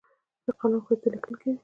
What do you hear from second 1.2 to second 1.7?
کوي.